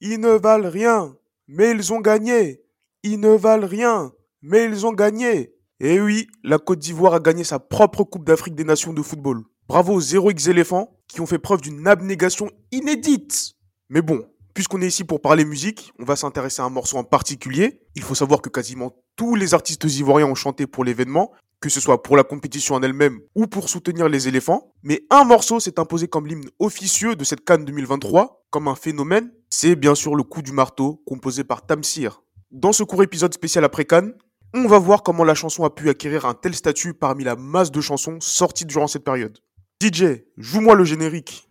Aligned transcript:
Ils 0.00 0.20
ne 0.20 0.30
valent 0.30 0.68
rien, 0.68 1.16
mais 1.48 1.70
ils 1.70 1.92
ont 1.92 2.00
gagné. 2.00 2.62
Ils 3.02 3.18
ne 3.18 3.30
valent 3.30 3.66
rien, 3.66 4.12
mais 4.42 4.64
ils 4.64 4.84
ont 4.84 4.92
gagné. 4.92 5.54
Et 5.80 6.00
oui, 6.00 6.26
la 6.44 6.58
Côte 6.58 6.80
d'Ivoire 6.80 7.14
a 7.14 7.20
gagné 7.20 7.44
sa 7.44 7.58
propre 7.58 8.04
Coupe 8.04 8.24
d'Afrique 8.24 8.54
des 8.54 8.64
Nations 8.64 8.92
de 8.92 9.00
football. 9.00 9.42
Bravo 9.68 9.94
aux 9.94 10.00
X 10.30 10.48
éléphants 10.48 10.96
qui 11.08 11.20
ont 11.20 11.26
fait 11.26 11.38
preuve 11.38 11.62
d'une 11.62 11.86
abnégation 11.88 12.50
inédite. 12.72 13.54
Mais 13.88 14.02
bon, 14.02 14.22
puisqu'on 14.52 14.82
est 14.82 14.86
ici 14.86 15.04
pour 15.04 15.20
parler 15.20 15.44
musique, 15.44 15.92
on 15.98 16.04
va 16.04 16.16
s'intéresser 16.16 16.60
à 16.60 16.66
un 16.66 16.70
morceau 16.70 16.98
en 16.98 17.04
particulier. 17.04 17.80
Il 17.94 18.02
faut 18.02 18.14
savoir 18.14 18.42
que 18.42 18.50
quasiment 18.50 18.92
tous 19.16 19.34
les 19.34 19.54
artistes 19.54 19.84
ivoiriens 19.84 20.26
ont 20.26 20.34
chanté 20.34 20.66
pour 20.66 20.84
l'événement, 20.84 21.32
que 21.60 21.70
ce 21.70 21.80
soit 21.80 22.02
pour 22.02 22.16
la 22.16 22.24
compétition 22.24 22.74
en 22.74 22.82
elle-même 22.82 23.20
ou 23.34 23.46
pour 23.46 23.68
soutenir 23.70 24.08
les 24.08 24.28
éléphants. 24.28 24.72
Mais 24.82 25.06
un 25.10 25.24
morceau 25.24 25.58
s'est 25.58 25.80
imposé 25.80 26.06
comme 26.06 26.26
l'hymne 26.26 26.50
officieux 26.58 27.16
de 27.16 27.24
cette 27.24 27.44
Cannes 27.44 27.64
2023, 27.64 28.46
comme 28.50 28.68
un 28.68 28.74
phénomène. 28.74 29.30
C'est 29.48 29.76
bien 29.76 29.94
sûr 29.94 30.16
le 30.16 30.22
coup 30.22 30.42
du 30.42 30.52
marteau, 30.52 31.02
composé 31.06 31.44
par 31.44 31.64
Tamsir. 31.64 32.22
Dans 32.50 32.72
ce 32.72 32.82
court 32.82 33.02
épisode 33.02 33.32
spécial 33.32 33.64
après 33.64 33.84
Cannes, 33.84 34.12
on 34.54 34.66
va 34.66 34.78
voir 34.78 35.02
comment 35.02 35.24
la 35.24 35.34
chanson 35.34 35.64
a 35.64 35.70
pu 35.70 35.88
acquérir 35.88 36.24
un 36.26 36.34
tel 36.34 36.54
statut 36.54 36.94
parmi 36.94 37.22
la 37.22 37.36
masse 37.36 37.70
de 37.70 37.80
chansons 37.80 38.18
sorties 38.20 38.64
durant 38.64 38.88
cette 38.88 39.04
période. 39.04 39.38
DJ, 39.80 40.24
joue-moi 40.36 40.74
le 40.74 40.84
générique. 40.84 41.48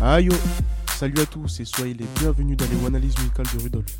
Aïe 0.00 0.28
Salut 0.96 1.20
à 1.20 1.26
tous 1.26 1.60
et 1.60 1.64
soyez 1.64 1.94
les 1.94 2.06
bienvenus 2.20 2.56
dans 2.56 2.66
les 2.66 2.86
analyses 2.86 3.18
musicales 3.18 3.46
de 3.54 3.62
Rudolf. 3.62 3.98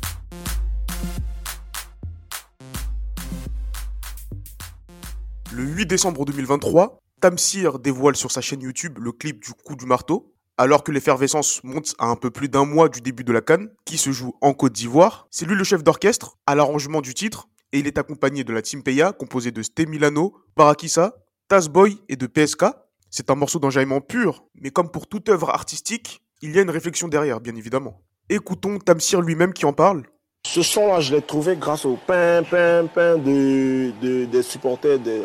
Le 5.51 5.63
8 5.63 5.85
décembre 5.87 6.25
2023, 6.25 6.99
Tamsir 7.21 7.79
dévoile 7.79 8.15
sur 8.15 8.31
sa 8.31 8.39
chaîne 8.39 8.61
YouTube 8.61 8.97
le 8.99 9.11
clip 9.11 9.43
du 9.43 9.51
coup 9.53 9.75
du 9.75 9.85
marteau, 9.85 10.33
alors 10.59 10.83
que 10.83 10.91
l'effervescence 10.91 11.63
monte 11.63 11.95
à 11.99 12.07
un 12.07 12.17
peu 12.17 12.31
plus 12.31 12.49
d'un 12.49 12.65
mois 12.65 12.89
du 12.89 12.99
début 12.99 13.23
de 13.23 13.31
la 13.31 13.39
canne, 13.39 13.69
qui 13.85 13.97
se 13.97 14.11
joue 14.11 14.35
en 14.41 14.53
Côte 14.53 14.73
d'Ivoire. 14.73 15.25
C'est 15.31 15.45
lui 15.45 15.55
le 15.55 15.63
chef 15.63 15.85
d'orchestre 15.85 16.35
à 16.45 16.53
l'arrangement 16.53 16.99
du 16.99 17.13
titre, 17.13 17.47
et 17.71 17.79
il 17.79 17.87
est 17.87 17.97
accompagné 17.97 18.43
de 18.43 18.51
la 18.51 18.61
Team 18.61 18.83
Peya, 18.83 19.13
composée 19.13 19.51
de 19.51 19.63
Ste 19.63 19.87
Milano, 19.87 20.35
Barakissa, 20.57 21.15
Tazboy 21.47 21.97
et 22.09 22.17
de 22.17 22.27
PSK. 22.27 22.65
C'est 23.09 23.29
un 23.29 23.35
morceau 23.35 23.59
d'enjaillement 23.59 24.01
pur, 24.01 24.43
mais 24.53 24.69
comme 24.69 24.91
pour 24.91 25.07
toute 25.07 25.29
œuvre 25.29 25.49
artistique, 25.49 26.21
il 26.41 26.53
y 26.53 26.59
a 26.59 26.61
une 26.61 26.69
réflexion 26.69 27.07
derrière, 27.07 27.39
bien 27.39 27.55
évidemment. 27.55 28.01
Écoutons 28.27 28.79
Tamsir 28.79 29.21
lui-même 29.21 29.53
qui 29.53 29.65
en 29.65 29.71
parle. 29.71 30.03
Ce 30.45 30.61
son-là, 30.61 30.99
je 30.99 31.15
l'ai 31.15 31.21
trouvé 31.21 31.55
grâce 31.55 31.85
au 31.85 31.97
pain, 32.05 32.43
pain, 32.43 32.85
pain 32.93 33.17
de, 33.17 33.91
des 34.25 34.43
supporters 34.43 34.99
de, 34.99 35.21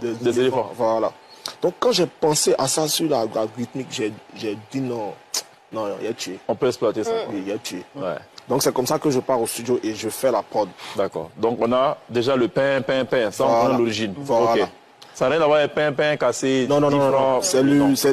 des 0.00 0.40
éléphants. 0.40 0.72
Voilà. 0.76 1.12
Donc 1.62 1.74
quand 1.78 1.92
j'ai 1.92 2.06
pensé 2.06 2.54
à 2.58 2.66
ça 2.66 2.88
sur 2.88 3.08
la, 3.08 3.26
rythmique, 3.56 3.88
j'ai 3.90 4.58
dit 4.70 4.80
non, 4.80 5.12
non, 5.72 5.88
il 6.00 6.06
a 6.06 6.12
tué. 6.12 6.38
On 6.48 6.54
peut 6.54 6.68
exploiter 6.68 7.04
ça. 7.04 7.12
Oui, 7.30 7.42
il 7.46 7.52
a 7.52 7.58
tué. 7.58 7.82
Ouais. 7.94 8.16
Donc 8.48 8.62
c'est 8.62 8.72
comme 8.72 8.86
ça 8.86 8.98
que 8.98 9.10
je 9.10 9.20
pars 9.20 9.40
au 9.40 9.46
studio 9.46 9.80
et 9.82 9.94
je 9.94 10.08
fais 10.08 10.30
la 10.30 10.42
prod. 10.42 10.68
D'accord. 10.96 11.30
Donc 11.36 11.58
on 11.60 11.72
a 11.72 11.98
déjà 12.08 12.36
le 12.36 12.48
pain, 12.48 12.80
pain, 12.82 13.04
pain. 13.04 13.30
Ça, 13.30 13.44
on 13.44 13.74
a 13.74 13.78
l'origine. 13.78 14.14
Voilà. 14.16 14.68
Ça 15.14 15.28
n'a 15.28 15.36
rien 15.36 15.44
à 15.44 15.46
voir 15.46 15.58
avec 15.60 15.74
pain, 15.74 15.92
pain 15.92 16.16
cassé. 16.16 16.66
Non, 16.68 16.78
non, 16.78 16.90
non, 16.90 17.10
non. 17.10 17.42
C'est 17.42 17.62
le, 17.62 17.96
c'est 17.96 18.12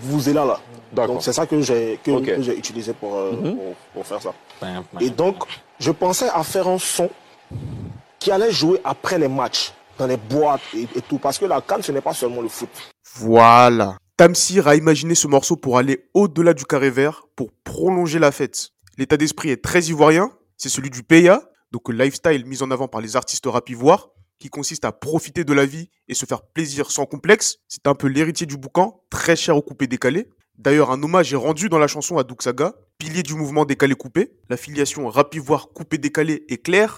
vous 0.00 0.32
là, 0.32 0.44
là. 0.44 1.06
Donc 1.06 1.22
c'est 1.22 1.32
ça 1.32 1.46
que 1.46 1.60
j'ai 1.60 1.98
que, 2.02 2.42
j'ai 2.42 2.56
utilisé 2.56 2.92
pour, 2.92 3.14
euh, 3.16 3.32
mhm. 3.32 3.56
pour, 3.56 3.74
pour, 3.94 4.06
faire 4.06 4.20
ça. 4.20 4.32
Et 5.00 5.10
donc, 5.10 5.44
je 5.78 5.90
pensais 5.90 6.28
à 6.28 6.42
faire 6.42 6.68
un 6.68 6.78
son 6.78 7.08
qui 8.18 8.30
allait 8.30 8.52
jouer 8.52 8.80
après 8.84 9.18
les 9.18 9.28
matchs, 9.28 9.72
dans 9.98 10.06
les 10.06 10.16
boîtes 10.16 10.60
et, 10.74 10.86
tout, 11.08 11.18
parce 11.18 11.38
que 11.38 11.44
la 11.44 11.60
canne, 11.60 11.82
ce 11.82 11.92
n'est 11.92 12.00
pas 12.00 12.14
seulement 12.14 12.42
le 12.42 12.48
foot. 12.48 12.68
Voilà. 13.16 13.96
Tamsir 14.16 14.68
a 14.68 14.76
imaginé 14.76 15.14
ce 15.14 15.26
morceau 15.26 15.56
pour 15.56 15.78
aller 15.78 16.08
au-delà 16.14 16.54
du 16.54 16.64
carré 16.64 16.90
vert, 16.90 17.24
pour 17.36 17.50
prolonger 17.64 18.18
la 18.18 18.32
fête. 18.32 18.70
L'état 18.98 19.16
d'esprit 19.16 19.50
est 19.50 19.62
très 19.62 19.84
ivoirien, 19.84 20.30
c'est 20.56 20.68
celui 20.68 20.90
du 20.90 21.02
Peya, 21.02 21.42
donc 21.72 21.88
le 21.88 21.96
lifestyle 21.96 22.44
mis 22.44 22.62
en 22.62 22.70
avant 22.70 22.88
par 22.88 23.00
les 23.00 23.16
artistes 23.16 23.46
rap 23.46 23.68
ivoires, 23.70 24.10
qui 24.38 24.48
consiste 24.48 24.84
à 24.84 24.92
profiter 24.92 25.44
de 25.44 25.52
la 25.52 25.64
vie 25.64 25.88
et 26.08 26.14
se 26.14 26.26
faire 26.26 26.42
plaisir 26.42 26.90
sans 26.90 27.06
complexe. 27.06 27.58
C'est 27.68 27.86
un 27.86 27.94
peu 27.94 28.08
l'héritier 28.08 28.46
du 28.46 28.56
boucan, 28.56 29.02
très 29.08 29.36
cher 29.36 29.56
au 29.56 29.62
coupé 29.62 29.86
décalé. 29.86 30.28
D'ailleurs, 30.58 30.90
un 30.90 31.02
hommage 31.02 31.32
est 31.32 31.36
rendu 31.36 31.68
dans 31.68 31.78
la 31.78 31.86
chanson 31.86 32.18
à 32.18 32.24
Duxaga, 32.24 32.74
pilier 32.98 33.22
du 33.22 33.34
mouvement 33.34 33.64
décalé-coupé. 33.64 34.32
La 34.48 34.56
filiation 34.56 35.08
rap-ivoire 35.08 35.68
coupé-décalé 35.68 36.44
est 36.48 36.58
claire. 36.58 36.96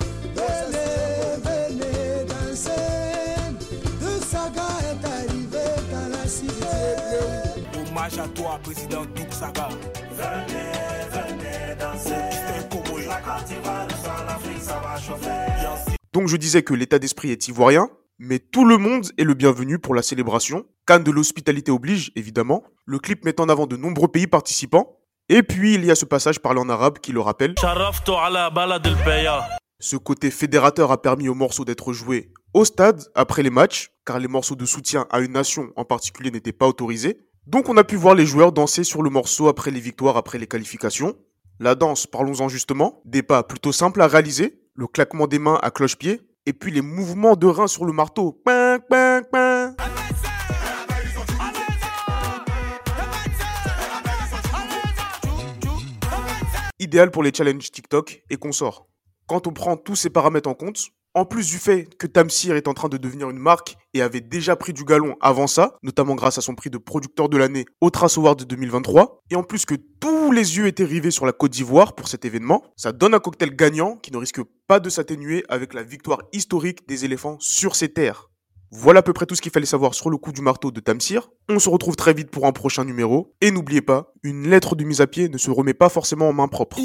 Hommage 8.04 8.18
à 8.18 8.28
toi, 8.28 8.60
président 8.62 9.04
Duxaga. 9.14 9.68
Donc 16.12 16.28
je 16.28 16.36
disais 16.36 16.62
que 16.62 16.74
l'état 16.74 16.98
d'esprit 16.98 17.30
est 17.30 17.48
ivoirien, 17.48 17.88
mais 18.18 18.40
tout 18.40 18.66
le 18.66 18.76
monde 18.76 19.06
est 19.16 19.24
le 19.24 19.32
bienvenu 19.32 19.78
pour 19.78 19.94
la 19.94 20.02
célébration. 20.02 20.66
Cannes 20.86 21.02
de 21.02 21.10
l'hospitalité 21.10 21.70
oblige, 21.70 22.12
évidemment. 22.14 22.62
Le 22.84 22.98
clip 22.98 23.24
met 23.24 23.40
en 23.40 23.48
avant 23.48 23.66
de 23.66 23.76
nombreux 23.78 24.08
pays 24.08 24.26
participants. 24.26 24.98
Et 25.30 25.42
puis 25.42 25.74
il 25.74 25.84
y 25.86 25.90
a 25.90 25.94
ce 25.94 26.04
passage 26.04 26.40
parlé 26.40 26.60
en 26.60 26.68
arabe 26.68 26.98
qui 26.98 27.12
le 27.12 27.20
rappelle. 27.20 27.54
Ce 29.80 29.96
côté 29.96 30.30
fédérateur 30.30 30.92
a 30.92 31.00
permis 31.00 31.30
au 31.30 31.34
morceau 31.34 31.64
d'être 31.64 31.94
joué 31.94 32.30
au 32.52 32.66
stade 32.66 33.02
après 33.14 33.42
les 33.42 33.50
matchs, 33.50 33.92
car 34.04 34.18
les 34.18 34.28
morceaux 34.28 34.56
de 34.56 34.66
soutien 34.66 35.06
à 35.10 35.20
une 35.20 35.32
nation 35.32 35.72
en 35.76 35.86
particulier 35.86 36.30
n'étaient 36.30 36.52
pas 36.52 36.68
autorisés. 36.68 37.18
Donc 37.46 37.68
on 37.68 37.76
a 37.76 37.84
pu 37.84 37.96
voir 37.96 38.14
les 38.14 38.24
joueurs 38.24 38.52
danser 38.52 38.84
sur 38.84 39.02
le 39.02 39.10
morceau 39.10 39.48
après 39.48 39.70
les 39.70 39.80
victoires, 39.80 40.16
après 40.16 40.38
les 40.38 40.46
qualifications. 40.46 41.14
La 41.60 41.74
danse, 41.74 42.06
parlons-en 42.06 42.48
justement, 42.48 43.02
des 43.04 43.22
pas 43.22 43.42
plutôt 43.42 43.70
simples 43.70 44.00
à 44.00 44.06
réaliser, 44.06 44.62
le 44.74 44.86
claquement 44.86 45.26
des 45.26 45.38
mains 45.38 45.58
à 45.62 45.70
cloche-pied, 45.70 46.22
et 46.46 46.52
puis 46.54 46.72
les 46.72 46.80
mouvements 46.80 47.36
de 47.36 47.46
rein 47.46 47.66
sur 47.66 47.84
le 47.84 47.92
marteau. 47.92 48.42
Idéal 56.78 57.10
pour 57.10 57.22
les 57.22 57.32
challenges 57.34 57.70
TikTok 57.70 58.22
et 58.30 58.36
consorts. 58.36 58.86
Quand 59.26 59.46
on 59.46 59.52
prend 59.52 59.76
tous 59.76 59.96
ces 59.96 60.08
paramètres 60.08 60.48
en 60.48 60.54
compte, 60.54 60.86
en 61.14 61.24
plus 61.24 61.46
du 61.46 61.58
fait 61.58 61.88
que 61.96 62.06
Tamsir 62.06 62.56
est 62.56 62.68
en 62.68 62.74
train 62.74 62.88
de 62.88 62.96
devenir 62.96 63.30
une 63.30 63.38
marque 63.38 63.76
et 63.94 64.02
avait 64.02 64.20
déjà 64.20 64.56
pris 64.56 64.72
du 64.72 64.84
galon 64.84 65.16
avant 65.20 65.46
ça, 65.46 65.78
notamment 65.82 66.14
grâce 66.14 66.38
à 66.38 66.40
son 66.40 66.54
prix 66.54 66.70
de 66.70 66.78
producteur 66.78 67.28
de 67.28 67.36
l'année 67.36 67.64
au 67.80 67.90
Trace 67.90 68.18
Award 68.18 68.40
de 68.40 68.44
2023, 68.44 69.22
et 69.30 69.36
en 69.36 69.42
plus 69.42 69.64
que 69.64 69.74
tous 69.74 70.32
les 70.32 70.58
yeux 70.58 70.66
étaient 70.66 70.84
rivés 70.84 71.10
sur 71.12 71.26
la 71.26 71.32
Côte 71.32 71.52
d'Ivoire 71.52 71.94
pour 71.94 72.08
cet 72.08 72.24
événement, 72.24 72.62
ça 72.76 72.92
donne 72.92 73.14
un 73.14 73.20
cocktail 73.20 73.54
gagnant 73.54 73.96
qui 73.96 74.12
ne 74.12 74.18
risque 74.18 74.40
pas 74.66 74.80
de 74.80 74.90
s'atténuer 74.90 75.44
avec 75.48 75.74
la 75.74 75.82
victoire 75.82 76.22
historique 76.32 76.88
des 76.88 77.04
éléphants 77.04 77.36
sur 77.38 77.76
ces 77.76 77.92
terres. 77.92 78.30
Voilà 78.76 79.00
à 79.00 79.02
peu 79.02 79.12
près 79.12 79.26
tout 79.26 79.36
ce 79.36 79.42
qu'il 79.42 79.52
fallait 79.52 79.66
savoir 79.66 79.94
sur 79.94 80.10
le 80.10 80.16
coup 80.16 80.32
du 80.32 80.40
marteau 80.40 80.72
de 80.72 80.80
Tamsir. 80.80 81.30
On 81.48 81.60
se 81.60 81.68
retrouve 81.68 81.94
très 81.94 82.12
vite 82.12 82.30
pour 82.32 82.44
un 82.44 82.50
prochain 82.50 82.84
numéro. 82.84 83.32
Et 83.40 83.52
n'oubliez 83.52 83.82
pas, 83.82 84.12
une 84.24 84.48
lettre 84.48 84.74
de 84.74 84.82
mise 84.82 85.00
à 85.00 85.06
pied 85.06 85.28
ne 85.28 85.38
se 85.38 85.52
remet 85.52 85.74
pas 85.74 85.88
forcément 85.88 86.28
en 86.28 86.32
main 86.32 86.48
propre. 86.48 86.78